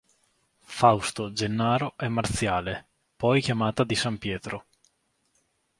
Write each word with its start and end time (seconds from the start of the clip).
Fausto, 0.63 1.31
Gennaro 1.31 1.93
e 1.95 2.07
Marziale, 2.07 2.87
poi 3.15 3.39
chiamata 3.39 3.83
di 3.83 3.93
S. 3.93 4.11
Pietro. 4.17 4.65